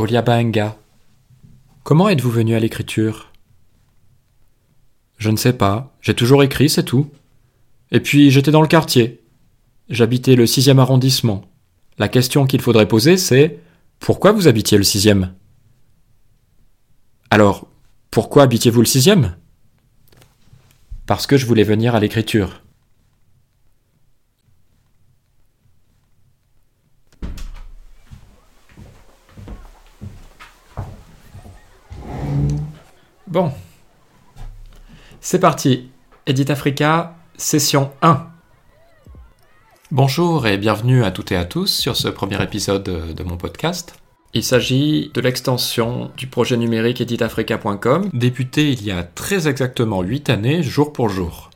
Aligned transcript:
Boliabaenga. 0.00 0.78
Comment 1.82 2.08
êtes-vous 2.08 2.30
venu 2.30 2.54
à 2.54 2.58
l'écriture? 2.58 3.30
Je 5.18 5.28
ne 5.28 5.36
sais 5.36 5.52
pas, 5.52 5.94
j'ai 6.00 6.14
toujours 6.14 6.42
écrit, 6.42 6.70
c'est 6.70 6.84
tout. 6.84 7.10
Et 7.90 8.00
puis 8.00 8.30
j'étais 8.30 8.50
dans 8.50 8.62
le 8.62 8.66
quartier. 8.66 9.20
J'habitais 9.90 10.36
le 10.36 10.46
sixième 10.46 10.78
arrondissement. 10.78 11.44
La 11.98 12.08
question 12.08 12.46
qu'il 12.46 12.62
faudrait 12.62 12.88
poser, 12.88 13.18
c'est 13.18 13.58
pourquoi 13.98 14.32
vous 14.32 14.48
habitiez 14.48 14.78
le 14.78 14.84
sixième? 14.84 15.34
Alors, 17.28 17.68
pourquoi 18.10 18.44
habitiez-vous 18.44 18.80
le 18.80 18.86
sixième? 18.86 19.36
Parce 21.04 21.26
que 21.26 21.36
je 21.36 21.44
voulais 21.44 21.62
venir 21.62 21.94
à 21.94 22.00
l'écriture. 22.00 22.62
Bon. 33.30 33.52
C'est 35.20 35.38
parti. 35.38 35.88
Edit 36.26 36.50
Africa, 36.50 37.14
session 37.36 37.92
1. 38.02 38.26
Bonjour 39.92 40.48
et 40.48 40.58
bienvenue 40.58 41.04
à 41.04 41.12
toutes 41.12 41.30
et 41.30 41.36
à 41.36 41.44
tous 41.44 41.68
sur 41.68 41.94
ce 41.94 42.08
premier 42.08 42.42
épisode 42.42 43.14
de 43.14 43.22
mon 43.22 43.36
podcast. 43.36 43.94
Il 44.34 44.42
s'agit 44.42 45.12
de 45.14 45.20
l'extension 45.20 46.10
du 46.16 46.26
projet 46.26 46.56
numérique 46.56 47.00
editafrica.com, 47.00 48.10
débuté 48.12 48.72
il 48.72 48.82
y 48.82 48.90
a 48.90 49.04
très 49.04 49.46
exactement 49.46 50.02
8 50.02 50.28
années, 50.28 50.64
jour 50.64 50.92
pour 50.92 51.08
jour. 51.08 51.50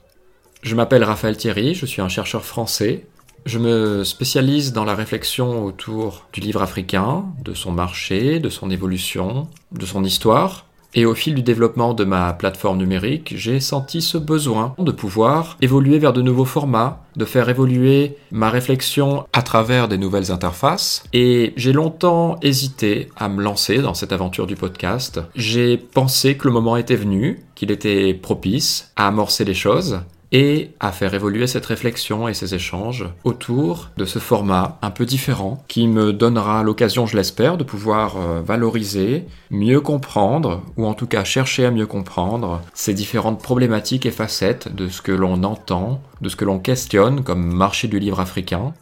Je 0.63 0.77
m'appelle 0.77 1.03
Raphaël 1.03 1.37
Thierry, 1.37 1.75
je 1.75 1.87
suis 1.87 2.01
un 2.01 2.09
chercheur 2.09 2.45
français. 2.45 3.09
Je 3.47 3.59
me 3.59 4.05
spécialise 4.05 4.73
dans 4.73 4.85
la 4.85 4.95
réflexion 4.95 5.65
autour 5.65 6.29
du 6.33 6.39
livre 6.39 6.63
africain, 6.63 7.25
de 7.45 7.53
son 7.53 7.73
marché, 7.73 8.39
de 8.39 8.49
son 8.49 8.71
évolution, 8.71 9.49
de 9.73 9.85
son 9.85 10.05
histoire, 10.05 10.67
et 10.95 11.07
au 11.07 11.15
fil 11.15 11.35
du 11.35 11.43
développement 11.43 11.95
de 11.95 12.05
ma 12.05 12.33
plateforme 12.33 12.79
numérique, 12.79 13.35
j'ai 13.37 13.61
senti 13.61 14.01
ce 14.03 14.19
besoin 14.19 14.75
de 14.79 14.93
pouvoir 14.93 15.57
évoluer 15.61 15.99
vers 15.99 16.13
de 16.13 16.23
nouveaux 16.23 16.45
formats, 16.45 17.03
de 17.17 17.25
faire 17.25 17.49
évoluer 17.49 18.17
ma 18.31 18.51
réflexion 18.51 19.27
à 19.33 19.43
travers 19.43 19.89
des 19.89 19.99
nouvelles 19.99 20.31
interfaces. 20.31 21.05
Et 21.13 21.53
j'ai 21.57 21.73
longtemps 21.73 22.39
hésité 22.43 23.09
à 23.17 23.29
me 23.29 23.43
lancer 23.43 23.79
dans 23.79 23.95
cette 23.95 24.13
aventure 24.13 24.47
du 24.47 24.57
podcast. 24.57 25.21
J'ai 25.35 25.77
pensé 25.77 26.37
que 26.37 26.47
le 26.49 26.55
moment 26.55 26.77
était 26.77 26.97
venu, 26.97 27.45
qu'il 27.55 27.71
était 27.71 28.15
propice 28.15 28.93
à 28.97 29.09
amorcer 29.09 29.45
les 29.45 29.55
choses 29.55 30.01
et 30.35 30.73
à 30.81 30.91
faire 30.91 31.15
évoluer 31.15 31.47
cette 31.47 31.65
réflexion 31.65 32.27
et 32.27 32.35
ces 32.35 32.57
échanges 32.57 33.09
autour 33.23 33.91
de 33.97 34.05
ce 34.05 34.19
format 34.19 34.79
un 34.83 34.91
peu 34.91 35.07
différent 35.07 35.65
qui 35.69 35.87
me 35.87 36.13
donnera 36.13 36.65
l'occasion, 36.65 37.07
je 37.07 37.17
l'espère, 37.17 37.57
de 37.57 37.63
pouvoir 37.63 38.17
euh, 38.17 38.43
valoriser, 38.43 39.27
mieux 39.53 39.81
comprendre, 39.81 40.63
ou 40.77 40.87
en 40.87 40.95
tout 40.95 41.07
cas 41.07 41.23
chercher 41.23 41.67
à 41.67 41.71
mieux 41.71 41.87
comprendre 41.87 42.61
ces 42.75 42.95
différentes 42.95 43.41
problématiques 43.41 44.07
et 44.07 44.11
facettes 44.11 44.75
de 44.75 44.89
ce 44.89 45.03
que 45.03 45.13
l'on 45.13 45.45
entend, 45.45 46.03
de 46.21 46.29
ce 46.29 46.35
que 46.35 46.45
l'on 46.45 46.59
questionne 46.59 47.23
comme 47.23 47.55
marché 47.55 47.87
du 47.87 48.01
livre 48.01 48.19
africain, 48.19 48.75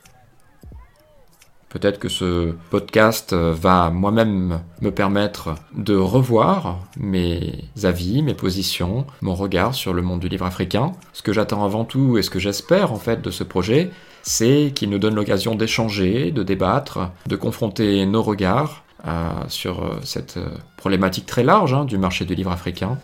Peut-être 1.72 1.98
que 1.98 2.10
ce 2.10 2.52
podcast 2.68 3.32
euh, 3.32 3.54
va 3.58 3.88
moi-même 3.88 4.60
me 4.82 4.90
permettre 4.90 5.54
de 5.74 5.96
revoir 5.96 6.80
mes 6.98 7.64
avis, 7.82 8.20
mes 8.22 8.34
positions, 8.34 9.06
mon 9.22 9.34
regard 9.34 9.74
sur 9.74 9.94
le 9.94 10.02
monde 10.02 10.20
du 10.20 10.28
livre 10.28 10.44
africain. 10.44 10.92
Ce 11.14 11.22
que 11.22 11.32
j'attends 11.32 11.64
avant 11.64 11.86
tout 11.86 12.18
et 12.18 12.22
ce 12.22 12.28
que 12.28 12.38
j'espère 12.38 12.92
en 12.92 12.98
fait 12.98 13.22
de 13.22 13.30
ce 13.30 13.42
projet, 13.42 13.90
c'est 14.22 14.72
qu'il 14.74 14.90
nous 14.90 14.98
donne 14.98 15.14
l'occasion 15.14 15.54
d'échanger, 15.54 16.30
de 16.30 16.42
débattre, 16.42 17.10
de 17.26 17.36
confronter 17.36 18.04
nos 18.04 18.22
regards 18.22 18.84
euh, 19.06 19.30
sur 19.48 19.82
euh, 19.82 19.98
cette 20.04 20.38
problématique 20.76 21.24
très 21.24 21.42
large 21.42 21.72
hein, 21.72 21.86
du 21.86 21.96
marché 21.96 22.26
du 22.26 22.34
livre 22.34 22.52
africain. 22.52 22.98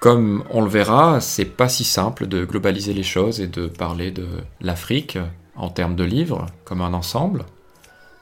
Comme 0.00 0.44
on 0.48 0.62
le 0.62 0.70
verra, 0.70 1.20
c'est 1.20 1.44
pas 1.44 1.68
si 1.68 1.84
simple 1.84 2.26
de 2.26 2.46
globaliser 2.46 2.94
les 2.94 3.02
choses 3.02 3.38
et 3.38 3.48
de 3.48 3.66
parler 3.66 4.10
de 4.12 4.26
l'Afrique 4.62 5.18
en 5.56 5.68
termes 5.68 5.96
de 5.96 6.04
livres, 6.04 6.46
comme 6.64 6.80
un 6.80 6.94
ensemble. 6.94 7.44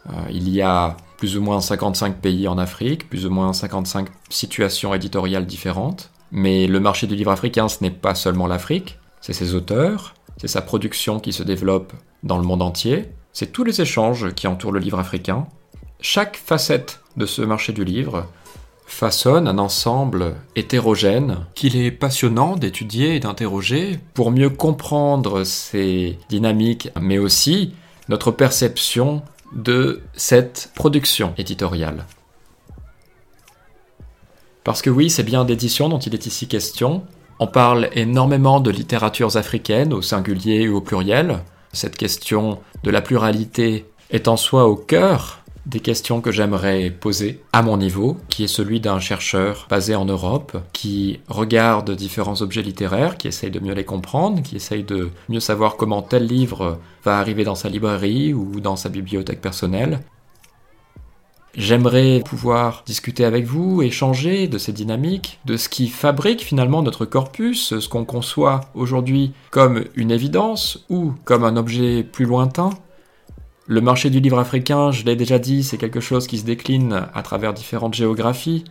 Euh, 0.08 0.12
il 0.30 0.48
y 0.48 0.62
a 0.62 0.96
plus 1.16 1.36
ou 1.36 1.42
moins 1.42 1.60
55 1.60 2.16
pays 2.16 2.48
en 2.48 2.58
Afrique, 2.58 3.08
plus 3.08 3.26
ou 3.26 3.30
moins 3.30 3.52
55 3.52 4.08
situations 4.30 4.94
éditoriales 4.94 5.46
différentes. 5.46 6.10
Mais 6.32 6.66
le 6.66 6.80
marché 6.80 7.06
du 7.06 7.16
livre 7.16 7.30
africain, 7.30 7.68
ce 7.68 7.82
n'est 7.82 7.90
pas 7.90 8.14
seulement 8.14 8.46
l'Afrique, 8.46 8.98
c'est 9.20 9.32
ses 9.32 9.54
auteurs, 9.54 10.14
c'est 10.38 10.48
sa 10.48 10.62
production 10.62 11.20
qui 11.20 11.32
se 11.32 11.42
développe 11.42 11.92
dans 12.22 12.38
le 12.38 12.44
monde 12.44 12.62
entier, 12.62 13.10
c'est 13.32 13.52
tous 13.52 13.64
les 13.64 13.80
échanges 13.80 14.32
qui 14.34 14.46
entourent 14.46 14.72
le 14.72 14.80
livre 14.80 14.98
africain. 14.98 15.46
Chaque 16.00 16.36
facette 16.36 17.00
de 17.16 17.26
ce 17.26 17.42
marché 17.42 17.72
du 17.72 17.84
livre 17.84 18.26
façonne 18.92 19.48
un 19.48 19.58
ensemble 19.58 20.34
hétérogène 20.56 21.46
qu'il 21.54 21.76
est 21.76 21.90
passionnant 21.90 22.56
d'étudier 22.56 23.16
et 23.16 23.20
d'interroger 23.20 23.98
pour 24.14 24.30
mieux 24.30 24.50
comprendre 24.50 25.44
ces 25.44 26.18
dynamiques, 26.28 26.90
mais 27.00 27.18
aussi 27.18 27.74
notre 28.08 28.30
perception 28.30 29.22
de 29.54 30.02
cette 30.14 30.70
production 30.74 31.34
éditoriale. 31.38 32.04
Parce 34.64 34.82
que 34.82 34.90
oui, 34.90 35.08
c'est 35.08 35.22
bien 35.22 35.44
d'édition 35.44 35.88
dont 35.88 35.98
il 35.98 36.14
est 36.14 36.26
ici 36.26 36.46
question. 36.46 37.02
On 37.38 37.46
parle 37.46 37.88
énormément 37.94 38.60
de 38.60 38.70
littératures 38.70 39.36
africaines 39.36 39.92
au 39.92 40.02
singulier 40.02 40.68
ou 40.68 40.76
au 40.76 40.80
pluriel. 40.80 41.38
Cette 41.72 41.96
question 41.96 42.58
de 42.82 42.90
la 42.90 43.00
pluralité 43.00 43.86
est 44.10 44.28
en 44.28 44.36
soi 44.36 44.66
au 44.66 44.76
cœur 44.76 45.39
des 45.66 45.80
questions 45.80 46.20
que 46.20 46.32
j'aimerais 46.32 46.90
poser 46.90 47.42
à 47.52 47.62
mon 47.62 47.76
niveau, 47.76 48.16
qui 48.28 48.44
est 48.44 48.48
celui 48.48 48.80
d'un 48.80 48.98
chercheur 48.98 49.66
basé 49.68 49.94
en 49.94 50.04
Europe, 50.04 50.56
qui 50.72 51.20
regarde 51.28 51.90
différents 51.90 52.42
objets 52.42 52.62
littéraires, 52.62 53.16
qui 53.16 53.28
essaye 53.28 53.50
de 53.50 53.60
mieux 53.60 53.74
les 53.74 53.84
comprendre, 53.84 54.42
qui 54.42 54.56
essaye 54.56 54.84
de 54.84 55.10
mieux 55.28 55.40
savoir 55.40 55.76
comment 55.76 56.02
tel 56.02 56.26
livre 56.26 56.78
va 57.04 57.18
arriver 57.18 57.44
dans 57.44 57.54
sa 57.54 57.68
librairie 57.68 58.32
ou 58.32 58.60
dans 58.60 58.76
sa 58.76 58.88
bibliothèque 58.88 59.40
personnelle. 59.40 60.00
J'aimerais 61.56 62.22
pouvoir 62.24 62.84
discuter 62.86 63.24
avec 63.24 63.44
vous, 63.44 63.82
échanger 63.82 64.46
de 64.46 64.56
ces 64.56 64.72
dynamiques, 64.72 65.40
de 65.46 65.56
ce 65.56 65.68
qui 65.68 65.88
fabrique 65.88 66.42
finalement 66.42 66.82
notre 66.82 67.04
corpus, 67.04 67.78
ce 67.80 67.88
qu'on 67.88 68.04
conçoit 68.04 68.60
aujourd'hui 68.74 69.32
comme 69.50 69.84
une 69.96 70.12
évidence 70.12 70.84
ou 70.88 71.12
comme 71.24 71.42
un 71.42 71.56
objet 71.56 72.04
plus 72.04 72.24
lointain, 72.24 72.70
le 73.70 73.80
marché 73.80 74.10
du 74.10 74.18
livre 74.18 74.40
africain, 74.40 74.90
je 74.90 75.04
l'ai 75.04 75.14
déjà 75.14 75.38
dit, 75.38 75.62
c'est 75.62 75.78
quelque 75.78 76.00
chose 76.00 76.26
qui 76.26 76.38
se 76.38 76.44
décline 76.44 77.06
à 77.14 77.22
travers 77.22 77.54
différentes 77.54 77.94
géographies. 77.94 78.64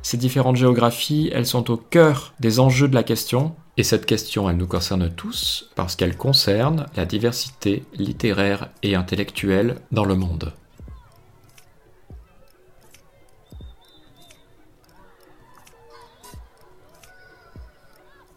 Ces 0.00 0.16
différentes 0.16 0.56
géographies, 0.56 1.28
elles 1.34 1.44
sont 1.44 1.70
au 1.70 1.76
cœur 1.76 2.32
des 2.40 2.58
enjeux 2.58 2.88
de 2.88 2.94
la 2.94 3.02
question, 3.02 3.54
et 3.76 3.82
cette 3.82 4.06
question, 4.06 4.48
elle 4.48 4.56
nous 4.56 4.66
concerne 4.66 5.10
tous 5.10 5.68
parce 5.74 5.94
qu'elle 5.94 6.16
concerne 6.16 6.86
la 6.96 7.04
diversité 7.04 7.82
littéraire 7.92 8.70
et 8.82 8.94
intellectuelle 8.94 9.76
dans 9.92 10.06
le 10.06 10.14
monde. 10.14 10.54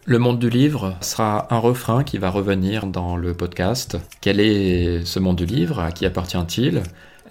Le 0.09 0.19
monde 0.19 0.39
du 0.39 0.49
livre 0.49 0.95
sera 1.01 1.53
un 1.53 1.59
refrain 1.59 2.05
qui 2.05 2.17
va 2.17 2.29
revenir 2.29 2.87
dans 2.87 3.17
le 3.17 3.33
podcast. 3.33 3.97
Quel 4.21 4.39
est 4.39 5.05
ce 5.05 5.19
monde 5.19 5.35
du 5.35 5.45
livre? 5.45 5.81
À 5.81 5.91
qui 5.91 6.05
appartient-il? 6.05 6.81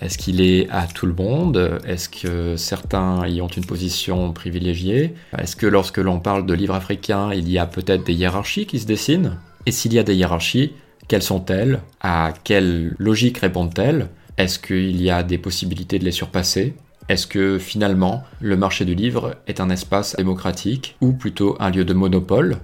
Est-ce 0.02 0.18
qu'il 0.18 0.42
est 0.42 0.68
à 0.68 0.86
tout 0.86 1.06
le 1.06 1.14
monde? 1.14 1.80
Est-ce 1.86 2.10
que 2.10 2.54
certains 2.56 3.26
y 3.28 3.40
ont 3.40 3.48
une 3.48 3.64
position 3.64 4.30
privilégiée? 4.34 5.14
Est-ce 5.38 5.56
que 5.56 5.66
lorsque 5.66 5.96
l'on 5.96 6.20
parle 6.20 6.44
de 6.44 6.52
livres 6.52 6.74
africains, 6.74 7.32
il 7.32 7.48
y 7.48 7.56
a 7.58 7.64
peut-être 7.64 8.04
des 8.04 8.12
hiérarchies 8.12 8.66
qui 8.66 8.78
se 8.78 8.86
dessinent? 8.86 9.38
Et 9.64 9.70
s'il 9.70 9.94
y 9.94 9.98
a 9.98 10.02
des 10.02 10.14
hiérarchies, 10.14 10.74
quelles 11.08 11.22
sont-elles? 11.22 11.80
À 12.02 12.34
quelle 12.44 12.94
logique 12.98 13.38
répondent-elles? 13.38 14.10
Est-ce 14.36 14.58
qu'il 14.58 15.00
y 15.00 15.08
a 15.08 15.22
des 15.22 15.38
possibilités 15.38 15.98
de 15.98 16.04
les 16.04 16.12
surpasser? 16.12 16.74
Est-ce 17.08 17.28
que 17.28 17.58
finalement 17.58 18.24
le 18.40 18.56
marché 18.56 18.84
du 18.84 18.96
livre 18.96 19.36
est 19.46 19.60
un 19.60 19.70
espace 19.70 20.16
démocratique 20.16 20.96
ou 21.00 21.12
plutôt 21.12 21.56
un 21.60 21.70
lieu 21.70 21.84
de 21.84 21.94
monopole? 21.94 22.58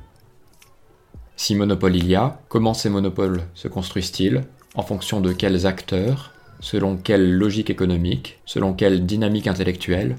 Si 1.36 1.54
monopole 1.54 1.94
il 1.94 2.08
y 2.08 2.16
a, 2.16 2.40
comment 2.48 2.74
ces 2.74 2.90
monopoles 2.90 3.44
se 3.54 3.68
construisent-ils? 3.68 4.42
En 4.74 4.82
fonction 4.82 5.20
de 5.20 5.32
quels 5.32 5.66
acteurs? 5.66 6.32
Selon 6.58 6.96
quelle 6.96 7.32
logique 7.32 7.70
économique? 7.70 8.40
Selon 8.44 8.72
quelle 8.74 9.06
dynamique 9.06 9.46
intellectuelle? 9.46 10.16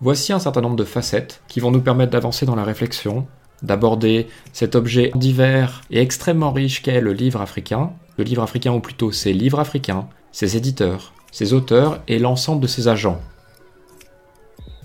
Voici 0.00 0.32
un 0.32 0.38
certain 0.38 0.62
nombre 0.62 0.76
de 0.76 0.84
facettes 0.84 1.42
qui 1.46 1.60
vont 1.60 1.70
nous 1.70 1.82
permettre 1.82 2.12
d'avancer 2.12 2.46
dans 2.46 2.56
la 2.56 2.64
réflexion, 2.64 3.28
d'aborder 3.62 4.28
cet 4.52 4.74
objet 4.74 5.12
divers 5.14 5.82
et 5.90 6.00
extrêmement 6.00 6.52
riche 6.52 6.82
qu'est 6.82 7.00
le 7.00 7.12
livre 7.12 7.40
africain, 7.40 7.92
le 8.16 8.24
livre 8.24 8.42
africain 8.42 8.72
ou 8.72 8.80
plutôt 8.80 9.12
ses 9.12 9.32
livres 9.32 9.60
africains, 9.60 10.08
ses 10.32 10.56
éditeurs, 10.56 11.12
ses 11.32 11.52
auteurs 11.52 12.02
et 12.08 12.18
l'ensemble 12.18 12.60
de 12.60 12.66
ses 12.66 12.88
agents. 12.88 13.20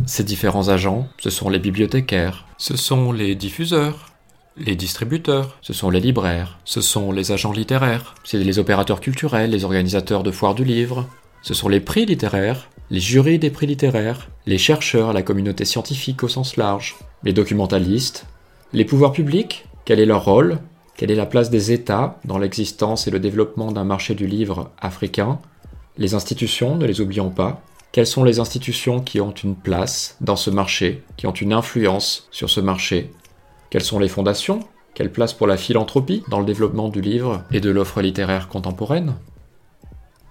Ces 0.05 0.23
différents 0.23 0.69
agents, 0.69 1.07
ce 1.19 1.29
sont 1.29 1.49
les 1.49 1.59
bibliothécaires, 1.59 2.45
ce 2.57 2.77
sont 2.77 3.11
les 3.11 3.35
diffuseurs, 3.35 4.11
les 4.57 4.75
distributeurs, 4.75 5.57
ce 5.61 5.73
sont 5.73 5.89
les 5.89 5.99
libraires, 5.99 6.59
ce 6.63 6.81
sont 6.81 7.11
les 7.11 7.31
agents 7.31 7.51
littéraires, 7.51 8.15
c'est 8.23 8.37
les 8.37 8.59
opérateurs 8.59 9.01
culturels, 9.01 9.51
les 9.51 9.63
organisateurs 9.63 10.23
de 10.23 10.31
foires 10.31 10.55
du 10.55 10.63
livre, 10.63 11.07
ce 11.41 11.53
sont 11.53 11.69
les 11.69 11.79
prix 11.79 12.05
littéraires, 12.05 12.69
les 12.89 12.99
jurys 12.99 13.39
des 13.39 13.49
prix 13.49 13.67
littéraires, 13.67 14.29
les 14.45 14.57
chercheurs, 14.57 15.13
la 15.13 15.23
communauté 15.23 15.65
scientifique 15.65 16.23
au 16.23 16.27
sens 16.27 16.57
large, 16.57 16.95
les 17.23 17.33
documentalistes, 17.33 18.25
les 18.73 18.85
pouvoirs 18.85 19.11
publics, 19.11 19.65
quel 19.85 19.99
est 19.99 20.05
leur 20.05 20.25
rôle, 20.25 20.59
quelle 20.95 21.11
est 21.11 21.15
la 21.15 21.25
place 21.25 21.49
des 21.49 21.71
États 21.71 22.19
dans 22.25 22.37
l'existence 22.37 23.07
et 23.07 23.11
le 23.11 23.19
développement 23.19 23.71
d'un 23.71 23.83
marché 23.83 24.15
du 24.15 24.27
livre 24.27 24.71
africain, 24.79 25.39
les 25.97 26.13
institutions, 26.13 26.75
ne 26.75 26.85
les 26.85 27.01
oublions 27.01 27.29
pas, 27.29 27.61
quelles 27.91 28.07
sont 28.07 28.25
les 28.25 28.39
institutions 28.39 28.99
qui 28.99 29.21
ont 29.21 29.31
une 29.31 29.55
place 29.55 30.17
dans 30.19 30.35
ce 30.35 30.49
marché, 30.49 31.03
qui 31.15 31.27
ont 31.27 31.31
une 31.31 31.53
influence 31.53 32.27
sur 32.31 32.49
ce 32.49 32.59
marché? 32.59 33.11
Quelles 33.69 33.83
sont 33.83 33.99
les 33.99 34.09
fondations? 34.09 34.59
Quelle 34.93 35.11
place 35.11 35.33
pour 35.33 35.47
la 35.47 35.57
philanthropie 35.57 36.23
dans 36.29 36.39
le 36.39 36.45
développement 36.45 36.89
du 36.89 36.99
livre 36.99 37.43
et 37.51 37.61
de 37.61 37.69
l'offre 37.69 38.01
littéraire 38.01 38.49
contemporaine? 38.49 39.15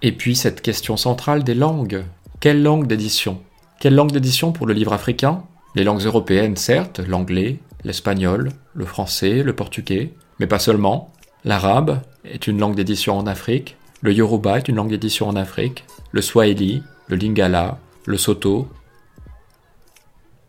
Et 0.03 0.11
puis 0.11 0.35
cette 0.35 0.61
question 0.61 0.97
centrale 0.97 1.43
des 1.43 1.55
langues. 1.55 2.03
Quelle 2.39 2.61
langue 2.61 2.85
d'édition? 2.85 3.41
Quelle 3.79 3.95
langue 3.95 4.11
d'édition 4.11 4.51
pour 4.51 4.67
le 4.67 4.73
livre 4.73 4.93
africain? 4.93 5.43
Les 5.73 5.83
langues 5.83 6.03
européennes, 6.03 6.57
certes, 6.57 6.99
l'anglais, 6.99 7.57
l'espagnol, 7.83 8.51
le 8.73 8.85
français, 8.85 9.41
le 9.41 9.53
portugais, 9.53 10.13
mais 10.39 10.47
pas 10.47 10.59
seulement. 10.59 11.11
L'arabe 11.43 12.01
est 12.23 12.45
une 12.47 12.59
langue 12.59 12.75
d'édition 12.75 13.17
en 13.17 13.25
Afrique, 13.25 13.75
le 14.01 14.13
yoruba 14.13 14.57
est 14.57 14.67
une 14.67 14.75
langue 14.75 14.89
d'édition 14.89 15.27
en 15.27 15.35
Afrique, 15.35 15.85
le 16.11 16.21
swahili, 16.21 16.83
le 17.07 17.15
lingala, 17.15 17.79
le 18.05 18.17
soto. 18.17 18.67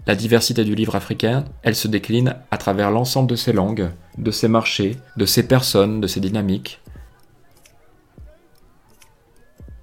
La 0.06 0.14
diversité 0.14 0.64
du 0.64 0.74
livre 0.74 0.94
africain, 0.94 1.44
elle 1.62 1.74
se 1.74 1.88
décline 1.88 2.36
à 2.50 2.58
travers 2.58 2.90
l'ensemble 2.90 3.28
de 3.28 3.36
ces 3.36 3.52
langues, 3.52 3.90
de 4.18 4.30
ces 4.30 4.48
marchés, 4.48 4.96
de 5.16 5.26
ces 5.26 5.46
personnes, 5.46 6.00
de 6.00 6.06
ces 6.06 6.20
dynamiques. 6.20 6.80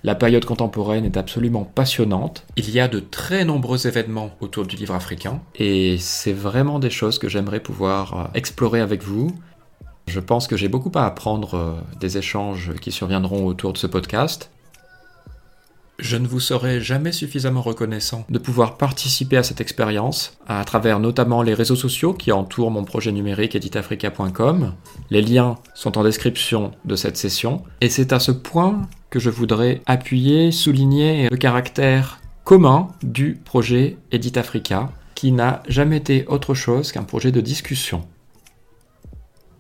La 0.06 0.16
période 0.16 0.44
contemporaine 0.44 1.06
est 1.06 1.16
absolument 1.16 1.64
passionnante. 1.64 2.46
Il 2.58 2.70
y 2.70 2.82
a 2.82 2.90
de 2.90 3.00
très 3.00 3.46
nombreux 3.46 3.88
événements 3.88 4.32
autour 4.42 4.66
du 4.66 4.76
livre 4.76 4.94
africain 4.94 5.42
et 5.56 5.98
c'est 5.98 6.34
vraiment 6.34 6.80
des 6.80 6.90
choses 6.90 7.20
que 7.20 7.30
j'aimerais 7.30 7.62
pouvoir 7.62 8.14
euh, 8.14 8.28
explorer 8.34 8.82
avec 8.82 9.02
vous. 9.02 9.32
Je 10.08 10.20
pense 10.20 10.48
que 10.48 10.58
j'ai 10.58 10.68
beaucoup 10.68 10.92
à 10.96 11.06
apprendre 11.06 11.56
euh, 11.56 11.74
des 12.00 12.18
échanges 12.18 12.74
qui 12.82 12.92
surviendront 12.92 13.46
autour 13.46 13.74
de 13.74 13.78
ce 13.78 13.88
podcast. 13.88 14.50
Je 16.00 16.18
ne 16.18 16.28
vous 16.28 16.40
serai 16.40 16.82
jamais 16.82 17.12
suffisamment 17.12 17.62
reconnaissant 17.62 18.26
de 18.30 18.40
pouvoir 18.40 18.78
participer 18.78 19.38
à 19.38 19.44
cette 19.44 19.62
expérience 19.62 20.38
à 20.48 20.64
travers 20.66 21.00
notamment 21.00 21.44
les 21.44 21.54
réseaux 21.54 21.76
sociaux 21.76 22.14
qui 22.14 22.32
entourent 22.32 22.72
mon 22.72 22.84
projet 22.84 23.12
numérique 23.12 23.56
editafrica.com. 23.56 24.74
Les 25.12 25.22
liens 25.22 25.56
sont 25.76 25.98
en 25.98 26.04
description 26.04 26.72
de 26.86 26.96
cette 26.96 27.16
session 27.16 27.64
et 27.80 27.90
c'est 27.90 28.12
à 28.12 28.20
ce 28.20 28.32
point 28.32 28.82
que 29.12 29.20
je 29.20 29.30
voudrais 29.30 29.82
appuyer, 29.86 30.52
souligner 30.52 31.30
le 31.30 31.38
caractère 31.38 32.20
commun 32.44 32.90
du 33.04 33.40
projet 33.46 33.98
Edit 34.12 34.38
Africa 34.38 34.90
qui 35.16 35.32
n'a 35.32 35.62
jamais 35.70 35.98
été 35.98 36.26
autre 36.28 36.56
chose 36.56 36.92
qu'un 36.92 37.04
projet 37.04 37.32
de 37.32 37.40
discussion. 37.40 38.06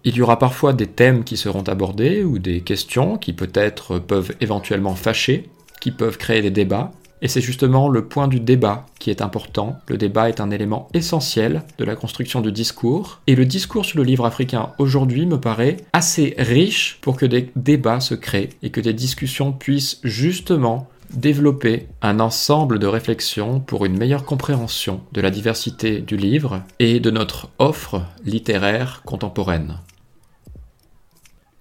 Il 0.06 0.16
y 0.16 0.22
aura 0.22 0.38
parfois 0.38 0.74
des 0.74 0.88
thèmes 0.88 1.24
qui 1.24 1.38
seront 1.38 1.64
abordés 1.64 2.24
ou 2.24 2.40
des 2.40 2.62
questions 2.62 3.18
qui 3.18 3.32
peut-être 3.32 4.00
peuvent 4.00 4.36
éventuellement 4.42 4.96
fâcher 4.96 5.50
qui 5.84 5.92
peuvent 5.92 6.18
créer 6.18 6.42
des 6.42 6.50
débats. 6.50 6.92
Et 7.22 7.28
c'est 7.28 7.42
justement 7.42 7.90
le 7.90 8.06
point 8.06 8.30
du 8.30 8.40
débat 8.40 8.86
qui 9.00 9.10
est 9.10 9.22
important. 9.22 9.78
Le 9.88 9.98
débat 9.98 10.30
est 10.30 10.40
un 10.40 10.50
élément 10.50 10.88
essentiel 10.94 11.64
de 11.78 11.84
la 11.84 11.96
construction 11.96 12.40
du 12.40 12.54
discours. 12.54 13.20
Et 13.28 13.36
le 13.36 13.46
discours 13.46 13.86
sur 13.86 13.98
le 13.98 14.06
livre 14.06 14.26
africain 14.26 14.72
aujourd'hui 14.78 15.26
me 15.26 15.40
paraît 15.40 15.78
assez 15.92 16.36
riche 16.38 17.00
pour 17.02 17.18
que 17.18 17.26
des 17.26 17.52
débats 17.58 18.00
se 18.00 18.16
créent 18.16 18.50
et 18.62 18.70
que 18.70 18.80
des 18.80 18.94
discussions 18.94 19.52
puissent 19.52 20.00
justement 20.04 20.90
développer 21.14 21.88
un 22.02 22.20
ensemble 22.22 22.80
de 22.80 22.88
réflexions 22.88 23.60
pour 23.60 23.86
une 23.86 23.98
meilleure 23.98 24.26
compréhension 24.26 25.02
de 25.12 25.22
la 25.22 25.32
diversité 25.32 26.00
du 26.00 26.16
livre 26.16 26.62
et 26.80 27.02
de 27.02 27.12
notre 27.12 27.50
offre 27.60 28.04
littéraire 28.26 29.02
contemporaine. 29.06 29.80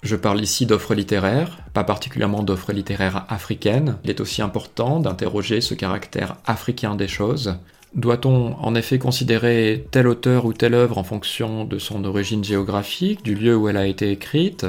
Je 0.03 0.17
parle 0.17 0.41
ici 0.41 0.67
d'offres 0.67 0.95
littéraires, 0.95 1.59
pas 1.75 1.85
particulièrement 1.85 2.43
d'offres 2.43 2.73
littéraires 2.73 3.25
africaines. 3.29 3.99
Il 4.03 4.11
est 4.11 4.21
aussi 4.21 4.43
important 4.43 4.99
d'interroger 4.99 5.61
ce 5.61 5.75
caractère 5.75 6.37
africain 6.45 6.97
des 6.97 7.07
choses. 7.07 7.55
Doit-on 7.95 8.57
en 8.57 8.75
effet 8.75 8.99
considérer 8.99 9.87
tel 9.93 10.09
auteur 10.09 10.45
ou 10.45 10.55
telle 10.55 10.75
œuvre 10.75 10.99
en 10.99 11.05
fonction 11.05 11.65
de 11.65 11.79
son 11.79 12.05
origine 12.05 12.43
géographique, 12.43 13.23
du 13.23 13.37
lieu 13.37 13.55
où 13.55 13.69
elle 13.69 13.77
a 13.77 13.87
été 13.87 14.11
écrite? 14.11 14.67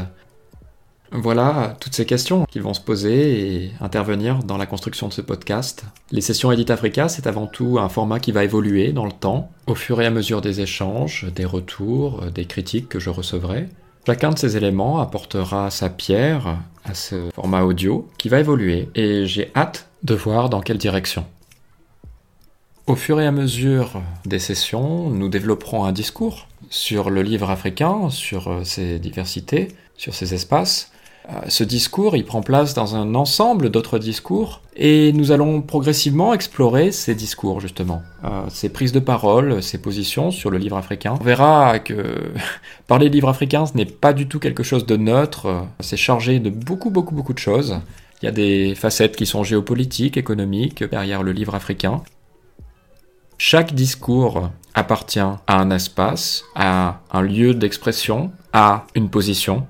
Voilà 1.12 1.78
toutes 1.80 1.96
ces 1.96 2.06
questions 2.06 2.46
qui 2.46 2.60
vont 2.60 2.74
se 2.74 2.82
poser 2.82 3.64
et 3.64 3.72
intervenir 3.82 4.40
dans 4.40 4.58
la 4.58 4.66
construction 4.66 5.08
de 5.08 5.14
ce 5.14 5.22
podcast. 5.22 5.84
Les 6.12 6.22
sessions 6.22 6.52
Edit 6.52 6.72
Africa, 6.72 7.08
c'est 7.08 7.26
avant 7.26 7.48
tout 7.48 7.80
un 7.80 7.90
format 7.90 8.20
qui 8.20 8.32
va 8.32 8.44
évoluer 8.44 8.92
dans 8.92 9.06
le 9.06 9.12
temps, 9.12 9.50
au 9.66 9.76
fur 9.76 10.00
et 10.02 10.06
à 10.06 10.12
mesure 10.12 10.42
des 10.42 10.62
échanges, 10.62 11.26
des 11.34 11.46
retours, 11.46 12.26
des 12.34 12.46
critiques 12.46 12.90
que 12.90 13.00
je 13.00 13.10
recevrai. 13.10 13.68
Chacun 14.06 14.32
de 14.32 14.38
ces 14.38 14.58
éléments 14.58 15.00
apportera 15.00 15.70
sa 15.72 15.90
pierre 15.90 16.58
à 16.84 16.94
ce 16.94 17.30
format 17.34 17.64
audio 17.64 18.10
qui 18.18 18.28
va 18.28 18.42
évoluer 18.42 18.90
et 18.96 19.26
j'ai 19.26 19.50
hâte 19.56 19.88
de 20.04 20.14
voir 20.14 20.50
dans 20.50 20.60
quelle 20.60 20.78
direction. 20.78 21.26
Au 22.86 22.96
fur 22.96 23.22
et 23.22 23.26
à 23.26 23.32
mesure 23.32 24.02
des 24.26 24.40
sessions, 24.40 25.10
nous 25.10 25.30
développerons 25.30 25.86
un 25.86 25.94
discours 25.94 26.50
sur 26.70 27.10
le 27.10 27.22
livre 27.22 27.50
africain, 27.50 28.10
sur 28.10 28.60
ses 28.66 29.00
diversités, 29.00 29.70
sur 29.96 30.14
ses 30.14 30.34
espaces, 30.34 30.92
euh, 30.92 31.03
ce 31.48 31.64
discours, 31.64 32.18
il 32.18 32.26
prend 32.26 32.42
place 32.42 32.74
dans 32.74 32.96
un 32.96 33.16
ensemble 33.16 33.70
d'autres 33.70 33.98
discours, 33.98 34.62
et 34.76 35.14
nous 35.14 35.32
allons 35.32 35.62
progressivement 35.62 36.34
explorer 36.34 36.92
ces 36.92 37.16
discours, 37.16 37.62
justement, 37.62 38.02
euh, 38.26 38.44
ces 38.50 38.70
prises 38.70 38.92
de 38.92 39.00
parole, 39.00 39.64
ces 39.64 39.78
positions 39.78 40.32
sur 40.32 40.50
le 40.50 40.58
livre 40.58 40.78
africain. 40.78 41.18
On 41.20 41.24
verra 41.24 41.80
que 41.80 42.34
parler 42.88 43.10
de 43.10 43.14
livre 43.14 43.30
africain, 43.30 43.66
ce 43.66 43.78
n'est 43.78 43.86
pas 43.86 44.14
du 44.14 44.28
tout 44.28 44.40
quelque 44.40 44.64
chose 44.64 44.86
de 44.86 44.98
neutre, 44.98 45.66
c'est 45.80 45.98
chargé 45.98 46.40
de 46.40 46.50
beaucoup, 46.50 46.90
beaucoup, 46.90 47.16
beaucoup 47.16 47.34
de 47.34 47.40
choses. 47.40 47.80
Il 48.22 48.26
y 48.26 48.30
a 48.30 48.32
des 48.32 48.76
facettes 48.76 49.16
qui 49.16 49.26
sont 49.26 49.44
géopolitiques, 49.44 50.18
économiques, 50.18 50.84
derrière 50.84 51.24
le 51.24 51.32
livre 51.32 51.56
africain. 51.56 52.02
Chaque 53.38 53.74
discours 53.74 54.50
appartient 54.74 55.20
à 55.20 55.40
un 55.48 55.72
espace, 55.72 56.44
à 56.56 57.02
un 57.12 57.22
lieu 57.22 57.54
d'expression, 57.54 58.32
à 58.54 58.86
une 58.96 59.10
position, 59.10 59.68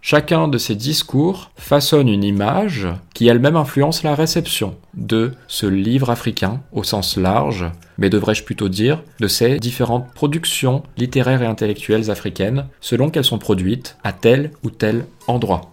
Chacun 0.00 0.46
de 0.46 0.58
ces 0.58 0.76
discours 0.76 1.50
façonne 1.56 2.08
une 2.08 2.22
image 2.22 2.86
qui 3.14 3.26
elle-même 3.26 3.56
influence 3.56 4.04
la 4.04 4.14
réception 4.14 4.76
de 4.94 5.32
ce 5.48 5.66
livre 5.66 6.08
africain 6.08 6.62
au 6.72 6.84
sens 6.84 7.16
large, 7.16 7.66
mais 7.98 8.08
devrais-je 8.08 8.44
plutôt 8.44 8.68
dire 8.68 9.02
de 9.18 9.26
ces 9.26 9.58
différentes 9.58 10.12
productions 10.14 10.84
littéraires 10.96 11.42
et 11.42 11.46
intellectuelles 11.46 12.10
africaines 12.10 12.66
selon 12.80 13.10
qu'elles 13.10 13.24
sont 13.24 13.38
produites 13.38 13.96
à 14.04 14.12
tel 14.12 14.52
ou 14.62 14.70
tel 14.70 15.04
endroit. 15.26 15.72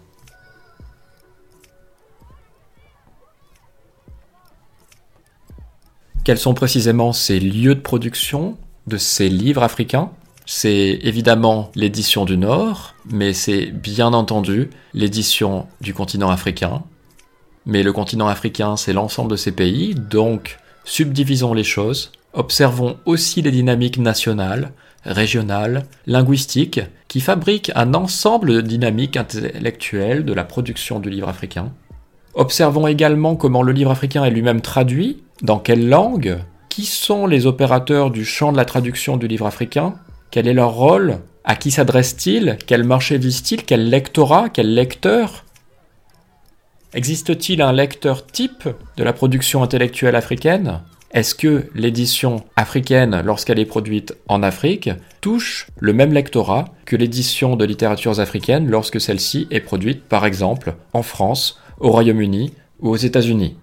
Quels 6.23 6.39
sont 6.39 6.55
précisément 6.55 7.13
ces 7.13 7.39
lieux 7.39 7.75
de 7.75 7.81
production 7.81 8.57
de 8.87 8.97
ces 8.97 9.29
livres 9.29 9.61
africains? 9.61 10.09
C'est 10.45 10.99
évidemment 11.01 11.71
l'édition 11.75 12.25
du 12.25 12.37
Nord, 12.37 12.93
mais 13.09 13.33
c'est 13.33 13.67
bien 13.67 14.13
entendu 14.13 14.69
l'édition 14.93 15.65
du 15.81 15.93
continent 15.93 16.29
africain. 16.29 16.83
Mais 17.65 17.81
le 17.81 17.91
continent 17.91 18.27
africain, 18.27 18.77
c'est 18.77 18.93
l'ensemble 18.93 19.31
de 19.31 19.35
ces 19.35 19.51
pays, 19.51 19.95
donc 19.95 20.57
subdivisons 20.83 21.53
les 21.53 21.63
choses, 21.63 22.11
observons 22.33 22.97
aussi 23.05 23.41
les 23.41 23.51
dynamiques 23.51 23.97
nationales, 23.97 24.71
régionales, 25.03 25.85
linguistiques, 26.05 26.81
qui 27.07 27.21
fabriquent 27.21 27.71
un 27.75 27.93
ensemble 27.93 28.53
de 28.53 28.61
dynamiques 28.61 29.17
intellectuelles 29.17 30.25
de 30.25 30.33
la 30.33 30.43
production 30.43 30.99
du 30.99 31.09
livre 31.09 31.29
africain. 31.29 31.71
Observons 32.35 32.85
également 32.85 33.35
comment 33.35 33.63
le 33.63 33.71
livre 33.71 33.91
africain 33.91 34.23
est 34.25 34.31
lui-même 34.31 34.61
traduit, 34.61 35.23
dans 35.41 35.57
quelle 35.57 35.87
langue, 35.87 36.37
qui 36.69 36.85
sont 36.85 37.25
les 37.25 37.45
opérateurs 37.45 38.11
du 38.11 38.25
champ 38.25 38.51
de 38.51 38.57
la 38.57 38.65
traduction 38.65 39.17
du 39.17 39.27
livre 39.27 39.45
africain, 39.45 39.95
quel 40.35 40.49
est 40.49 40.53
leur 40.53 40.73
rôle? 40.73 41.19
À 41.45 41.55
qui 41.55 41.71
s'adressent-ils 41.71 42.57
Quel 42.67 42.83
marché 42.83 43.17
visent-ils 43.17 43.63
Quel 43.63 43.89
lectorat? 43.89 44.49
Quel 44.49 44.73
lecteur? 44.73 45.45
Existe-t-il 46.93 47.61
un 47.61 47.71
lecteur 47.71 48.27
type 48.27 48.67
de 48.97 49.03
la 49.05 49.13
production 49.13 49.63
intellectuelle 49.63 50.17
africaine? 50.17 50.81
Est-ce 51.13 51.35
que 51.35 51.69
l'édition 51.73 52.43
africaine, 52.57 53.21
lorsqu'elle 53.23 53.59
est 53.59 53.65
produite 53.65 54.13
en 54.27 54.43
Afrique, 54.43 54.89
touche 55.21 55.67
le 55.79 55.93
même 55.93 56.11
lectorat 56.11 56.65
que 56.83 56.97
l'édition 56.97 57.55
de 57.55 57.63
littératures 57.63 58.19
africaines 58.19 58.69
lorsque 58.69 58.99
celle-ci 58.99 59.47
est 59.51 59.61
produite, 59.61 60.03
par 60.03 60.25
exemple, 60.25 60.75
en 60.91 61.01
France, 61.01 61.61
au 61.79 61.91
Royaume-Uni 61.91 62.51
ou 62.81 62.89
aux 62.89 62.97
États-Unis? 62.97 63.55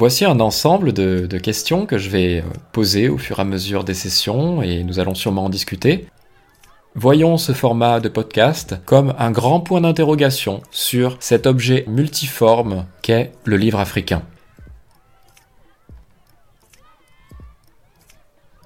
Voici 0.00 0.24
un 0.24 0.40
ensemble 0.40 0.94
de, 0.94 1.26
questions 1.36 1.84
que 1.84 1.98
je 1.98 2.08
vais 2.08 2.42
poser 2.72 3.10
au 3.10 3.18
fur 3.18 3.38
et 3.38 3.42
à 3.42 3.44
mesure 3.44 3.84
des 3.84 3.92
sessions 3.92 4.62
et 4.62 4.82
nous 4.82 4.98
allons 4.98 5.14
sûrement 5.14 5.44
en 5.44 5.50
discuter. 5.50 6.06
Voyons 6.94 7.36
ce 7.36 7.52
format 7.52 8.00
de 8.00 8.08
podcast 8.08 8.76
comme 8.86 9.12
un 9.18 9.30
grand 9.30 9.60
point 9.60 9.82
d'interrogation 9.82 10.62
sur 10.70 11.18
cet 11.20 11.46
objet 11.46 11.84
multiforme 11.86 12.86
qu'est 13.02 13.32
le 13.44 13.58
livre 13.58 13.78
africain. 13.78 14.22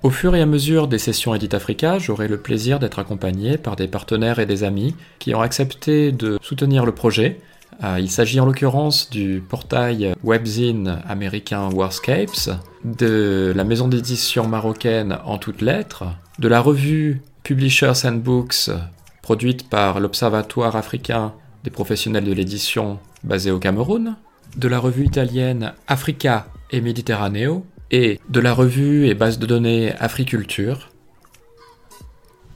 Au 0.05 0.11
fur 0.11 0.37
et 0.37 0.41
à 0.41 0.47
mesure 0.47 0.87
des 0.87 0.99
sessions 0.99 1.35
Edit 1.35 1.57
Africa, 1.57 1.99
j'aurai 1.99 2.29
le 2.29 2.39
plaisir 2.39 2.79
d'être 2.79 3.01
accompagné 3.01 3.59
par 3.59 3.75
des 3.75 3.89
partenaires 3.89 4.39
et 4.39 4.47
des 4.47 4.63
amis 4.63 4.95
qui 5.19 5.35
ont 5.35 5.41
accepté 5.41 6.13
de 6.13 6.39
soutenir 6.43 6.87
le 6.87 6.93
projet. 6.93 7.41
Euh, 7.83 7.99
il 7.99 8.11
s'agit 8.11 8.39
en 8.41 8.47
l'occurrence 8.47 9.11
du 9.11 9.43
portail 9.47 10.15
webzine 10.23 11.01
américain 11.09 11.69
Warscapes, 11.73 12.51
de 12.85 13.53
la 13.55 13.65
maison 13.65 13.89
d'édition 13.89 14.47
marocaine 14.47 15.19
En 15.25 15.39
toutes 15.39 15.63
lettres, 15.63 16.05
de 16.39 16.49
la 16.49 16.61
revue 16.61 17.23
Publishers 17.43 18.07
and 18.07 18.17
Books 18.17 18.71
produite 19.23 19.69
par 19.69 20.01
l'Observatoire 20.01 20.77
africain 20.77 21.33
des 21.65 21.71
professionnels 21.71 22.25
de 22.25 22.33
l'édition 22.33 22.99
basé 23.23 23.51
au 23.51 23.59
Cameroun, 23.59 24.17
de 24.57 24.69
la 24.69 24.79
revue 24.79 25.05
italienne 25.05 25.73
Africa 25.89 26.47
et 26.71 26.81
Méditerranéo, 26.81 27.65
et 27.91 28.21
de 28.29 28.41
la 28.41 28.53
revue 28.53 29.07
et 29.07 29.15
base 29.15 29.39
de 29.39 29.47
données 29.47 29.93
Africulture. 29.99 30.91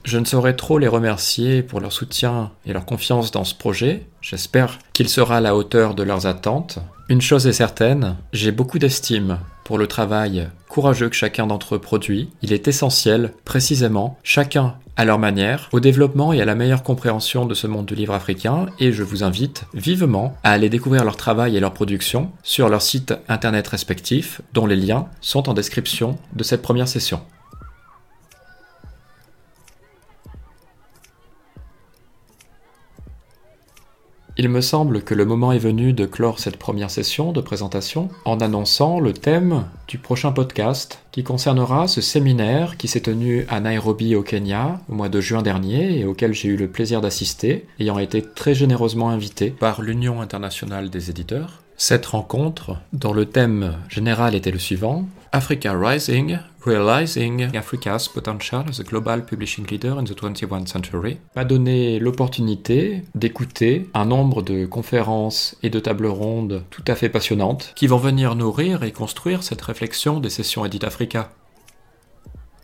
Je 0.09 0.17
ne 0.17 0.25
saurais 0.25 0.55
trop 0.55 0.79
les 0.79 0.87
remercier 0.87 1.61
pour 1.61 1.79
leur 1.79 1.91
soutien 1.91 2.49
et 2.65 2.73
leur 2.73 2.83
confiance 2.83 3.29
dans 3.29 3.43
ce 3.43 3.53
projet. 3.53 4.07
J'espère 4.21 4.79
qu'il 4.91 5.07
sera 5.07 5.37
à 5.37 5.39
la 5.39 5.55
hauteur 5.55 5.93
de 5.93 6.01
leurs 6.01 6.25
attentes. 6.25 6.79
Une 7.09 7.21
chose 7.21 7.45
est 7.45 7.53
certaine, 7.53 8.15
j'ai 8.33 8.51
beaucoup 8.51 8.79
d'estime 8.79 9.37
pour 9.65 9.77
le 9.77 9.85
travail 9.85 10.47
courageux 10.67 11.09
que 11.09 11.15
chacun 11.15 11.45
d'entre 11.45 11.75
eux 11.75 11.79
produit. 11.79 12.31
Il 12.41 12.53
est 12.53 12.67
essentiel, 12.67 13.33
précisément, 13.45 14.17
chacun 14.23 14.77
à 14.95 15.05
leur 15.05 15.19
manière, 15.19 15.69
au 15.73 15.79
développement 15.79 16.33
et 16.33 16.41
à 16.41 16.45
la 16.45 16.55
meilleure 16.55 16.81
compréhension 16.81 17.45
de 17.45 17.53
ce 17.53 17.67
monde 17.67 17.85
du 17.85 17.93
livre 17.93 18.15
africain, 18.15 18.65
et 18.79 18.91
je 18.91 19.03
vous 19.03 19.23
invite 19.23 19.65
vivement 19.75 20.35
à 20.43 20.53
aller 20.53 20.69
découvrir 20.69 21.03
leur 21.03 21.17
travail 21.17 21.55
et 21.55 21.59
leur 21.59 21.73
production 21.73 22.31
sur 22.41 22.67
leurs 22.67 22.81
sites 22.81 23.13
internet 23.27 23.67
respectifs, 23.67 24.41
dont 24.53 24.65
les 24.65 24.75
liens 24.75 25.05
sont 25.21 25.49
en 25.49 25.53
description 25.53 26.17
de 26.33 26.43
cette 26.43 26.63
première 26.63 26.87
session. 26.87 27.21
Il 34.41 34.47
me 34.47 34.61
semble 34.61 35.01
que 35.01 35.13
le 35.13 35.25
moment 35.25 35.51
est 35.51 35.59
venu 35.59 35.91
de 35.91 36.05
clore 36.05 36.39
cette 36.39 36.55
première 36.55 36.89
session 36.89 37.33
de 37.33 37.41
présentation 37.41 38.07
en 38.23 38.39
annonçant 38.39 39.01
le 39.01 39.11
thème 39.11 39.65
du 39.89 39.97
prochain 39.97 40.31
podcast 40.31 41.03
qui 41.11 41.25
concernera 41.25 41.89
ce 41.89 41.99
séminaire 41.99 42.77
qui 42.77 42.87
s'est 42.87 43.01
tenu 43.01 43.45
à 43.49 43.59
Nairobi 43.59 44.15
au 44.15 44.23
Kenya 44.23 44.79
au 44.87 44.93
mois 44.93 45.09
de 45.09 45.19
juin 45.19 45.41
dernier 45.41 45.99
et 45.99 46.05
auquel 46.05 46.33
j'ai 46.33 46.47
eu 46.47 46.55
le 46.55 46.69
plaisir 46.69 47.01
d'assister, 47.01 47.65
ayant 47.81 47.99
été 47.99 48.21
très 48.21 48.55
généreusement 48.55 49.09
invité 49.09 49.49
par 49.49 49.81
l'Union 49.81 50.21
internationale 50.21 50.89
des 50.89 51.09
éditeurs. 51.09 51.61
Cette 51.75 52.05
rencontre, 52.05 52.77
dont 52.93 53.11
le 53.11 53.25
thème 53.25 53.75
général 53.89 54.35
était 54.35 54.51
le 54.51 54.59
suivant, 54.59 55.05
Africa 55.33 55.73
Rising, 55.73 56.39
Realizing 56.65 57.55
Africa's 57.55 58.09
Potential 58.09 58.65
as 58.69 58.79
a 58.79 58.83
Global 58.83 59.23
Publishing 59.25 59.65
Leader 59.65 59.97
in 59.97 60.03
the 60.03 60.13
21st 60.13 60.67
Century, 60.67 61.17
m'a 61.35 61.45
donné 61.45 61.99
l'opportunité 61.99 63.03
d'écouter 63.15 63.89
un 63.93 64.05
nombre 64.05 64.41
de 64.41 64.65
conférences 64.65 65.55
et 65.63 65.69
de 65.69 65.79
tables 65.79 66.07
rondes 66.07 66.63
tout 66.69 66.83
à 66.87 66.95
fait 66.95 67.07
passionnantes 67.07 67.71
qui 67.75 67.87
vont 67.87 67.97
venir 67.97 68.35
nourrir 68.35 68.83
et 68.83 68.91
construire 68.91 69.41
cette 69.41 69.61
réflexion 69.61 70.19
des 70.19 70.29
sessions 70.29 70.65
Edit 70.65 70.83
Africa. 70.83 71.29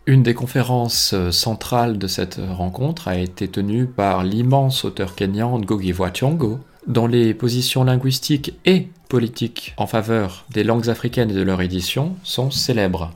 Une 0.04 0.22
des 0.22 0.34
conférences 0.34 1.14
centrales 1.30 1.98
de 1.98 2.06
cette 2.06 2.38
rencontre 2.50 3.08
a 3.08 3.16
été 3.16 3.48
tenue 3.48 3.86
par 3.86 4.24
l'immense 4.24 4.84
auteur 4.84 5.14
kenyan 5.14 5.58
Ngugi 5.58 5.94
wa 5.94 6.10
Thiong'o, 6.10 6.60
dont 6.86 7.06
les 7.06 7.34
positions 7.34 7.82
linguistiques 7.82 8.52
et 8.66 8.88
politiques 9.08 9.74
en 9.78 9.86
faveur 9.86 10.44
des 10.50 10.64
langues 10.64 10.90
africaines 10.90 11.30
et 11.30 11.34
de 11.34 11.42
leur 11.42 11.62
édition 11.62 12.14
sont 12.22 12.50
célèbres. 12.50 13.10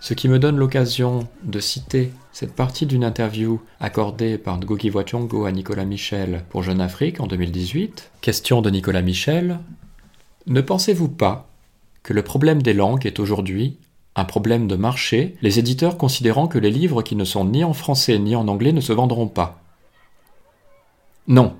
Ce 0.00 0.14
qui 0.14 0.28
me 0.28 0.38
donne 0.38 0.56
l'occasion 0.56 1.28
de 1.42 1.60
citer 1.60 2.10
cette 2.32 2.54
partie 2.54 2.86
d'une 2.86 3.04
interview 3.04 3.60
accordée 3.80 4.38
par 4.38 4.58
Ngugi 4.58 4.90
wa 4.90 5.04
à 5.46 5.52
Nicolas 5.52 5.84
Michel 5.84 6.44
pour 6.48 6.62
Jeune 6.62 6.80
Afrique 6.80 7.20
en 7.20 7.26
2018. 7.26 8.10
Question 8.22 8.62
de 8.62 8.70
Nicolas 8.70 9.02
Michel. 9.02 9.58
Ne 10.46 10.62
pensez-vous 10.62 11.08
pas 11.08 11.50
que 12.02 12.14
le 12.14 12.22
problème 12.22 12.62
des 12.62 12.72
langues 12.72 13.04
est 13.04 13.20
aujourd'hui 13.20 13.76
un 14.16 14.24
problème 14.24 14.66
de 14.66 14.76
marché, 14.76 15.36
les 15.42 15.58
éditeurs 15.58 15.98
considérant 15.98 16.48
que 16.48 16.58
les 16.58 16.70
livres 16.70 17.02
qui 17.02 17.14
ne 17.14 17.24
sont 17.24 17.44
ni 17.44 17.62
en 17.62 17.74
français 17.74 18.18
ni 18.18 18.34
en 18.34 18.48
anglais 18.48 18.72
ne 18.72 18.80
se 18.80 18.94
vendront 18.94 19.28
pas? 19.28 19.62
Non, 21.28 21.56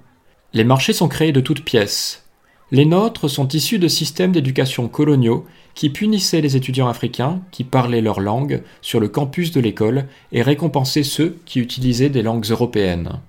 les 0.55 0.65
marchés 0.65 0.95
sont 0.95 1.09
créés 1.09 1.33
de 1.33 1.41
toutes 1.41 1.65
pièces. 1.65 2.25
Les 2.73 2.87
nôtres 2.87 3.29
sont 3.29 3.49
issus 3.49 3.81
de 3.81 3.89
systèmes 3.89 4.33
d'éducation 4.33 4.87
coloniaux 4.89 5.45
qui 5.75 5.91
punissaient 5.91 6.41
les 6.41 6.57
étudiants 6.57 6.89
africains 6.89 7.41
qui 7.51 7.65
parlaient 7.65 8.01
leur 8.01 8.21
langue 8.21 8.63
sur 8.81 9.01
le 9.01 9.09
campus 9.09 9.51
de 9.51 9.61
l'école 9.61 10.07
et 10.31 10.43
récompensaient 10.43 11.03
ceux 11.03 11.37
qui 11.47 11.59
utilisaient 11.59 12.11
des 12.11 12.23
langues 12.23 12.47
européennes. 12.47 13.21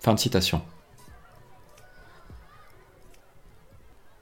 Fin 0.00 0.14
de 0.14 0.18
citation. 0.18 0.62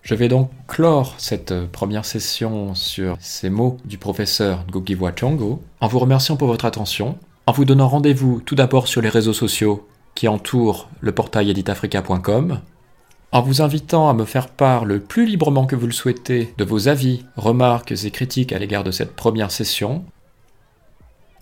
Je 0.03 0.15
vais 0.15 0.29
donc 0.29 0.51
clore 0.69 1.15
cette 1.19 1.67
première 1.73 2.05
session 2.05 2.75
sur 2.75 3.17
ces 3.19 3.51
mots 3.51 3.79
du 3.85 3.99
professeur 3.99 4.65
Ngugi 4.69 4.97
Chongo 5.19 5.63
en 5.81 5.89
vous 5.89 5.99
remerciant 5.99 6.37
pour 6.37 6.49
votre 6.49 6.65
attention, 6.65 7.19
en 7.47 7.53
vous 7.53 7.65
donnant 7.65 7.89
rendez-vous 7.89 8.41
tout 8.45 8.55
d'abord 8.55 8.89
sur 8.89 9.01
les 9.01 9.09
réseaux 9.09 9.33
sociaux 9.33 9.89
qui 10.15 10.29
entoure 10.29 10.89
le 11.01 11.13
portail 11.13 11.51
editafrica.com, 11.51 12.61
en 13.37 13.43
vous 13.43 13.61
invitant 13.61 14.09
à 14.09 14.15
me 14.15 14.25
faire 14.25 14.49
part 14.49 14.87
le 14.87 14.99
plus 14.99 15.27
librement 15.27 15.67
que 15.67 15.77
vous 15.77 15.87
le 15.87 15.93
souhaitez 15.93 16.55
de 16.57 16.65
vos 16.65 16.89
avis, 16.89 17.23
remarques 17.37 17.93
et 17.93 18.11
critiques 18.11 18.51
à 18.51 18.59
l'égard 18.59 18.83
de 18.83 18.91
cette 18.91 19.15
première 19.15 19.51
session, 19.51 20.07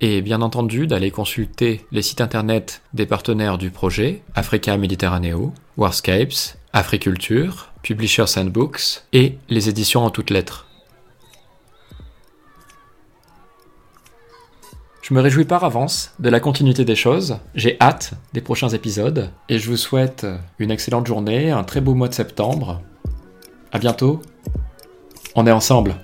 et 0.00 0.20
bien 0.20 0.42
entendu 0.42 0.88
d'aller 0.88 1.12
consulter 1.12 1.86
les 1.92 2.02
sites 2.02 2.20
internet 2.20 2.82
des 2.94 3.06
partenaires 3.06 3.58
du 3.58 3.70
projet, 3.70 4.22
Africa 4.34 4.76
Mediterraneo, 4.76 5.52
Warscapes, 5.76 6.56
Africulture, 6.72 7.70
Publishers 7.82 8.38
and 8.38 8.46
Books 8.46 9.04
et 9.12 9.38
les 9.48 9.68
éditions 9.68 10.04
en 10.04 10.10
toutes 10.10 10.30
lettres. 10.30 10.66
Je 15.06 15.12
me 15.12 15.20
réjouis 15.20 15.44
par 15.44 15.64
avance 15.64 16.14
de 16.18 16.30
la 16.30 16.40
continuité 16.40 16.86
des 16.86 16.96
choses, 16.96 17.36
j'ai 17.54 17.76
hâte 17.78 18.14
des 18.32 18.40
prochains 18.40 18.70
épisodes, 18.70 19.28
et 19.50 19.58
je 19.58 19.68
vous 19.68 19.76
souhaite 19.76 20.26
une 20.58 20.70
excellente 20.70 21.06
journée, 21.06 21.50
un 21.50 21.62
très 21.62 21.82
beau 21.82 21.92
mois 21.92 22.08
de 22.08 22.14
septembre. 22.14 22.80
À 23.70 23.78
bientôt, 23.78 24.22
on 25.34 25.46
est 25.46 25.52
ensemble. 25.52 25.96